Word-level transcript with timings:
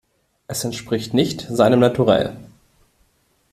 Es 0.47 0.63
entspricht 0.63 1.13
nicht 1.13 1.41
seinem 1.47 1.79
Naturell. 1.79 2.35